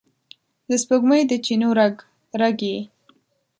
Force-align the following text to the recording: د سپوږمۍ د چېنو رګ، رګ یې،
د 0.69 0.71
سپوږمۍ 0.81 1.21
د 1.27 1.33
چېنو 1.45 1.69
رګ، 1.79 1.95
رګ 2.41 2.57
یې، 2.69 2.77